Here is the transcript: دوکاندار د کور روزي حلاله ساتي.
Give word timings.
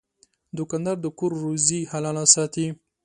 دوکاندار 0.57 0.97
د 1.01 1.05
کور 1.17 1.31
روزي 1.43 1.79
حلاله 1.91 2.23
ساتي. 2.33 2.67